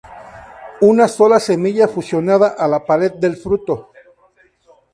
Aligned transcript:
Una 0.87 1.07
sola 1.07 1.39
semilla 1.47 1.87
fusionada 1.87 2.55
a 2.57 2.67
la 2.67 2.83
pared 2.83 3.11
del 3.13 3.35
fruto. 3.37 3.91